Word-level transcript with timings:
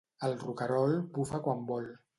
El 0.27 0.31
roquerol 0.45 0.97
bufa 1.19 1.45
quan 1.49 1.65
vol. 1.75 1.93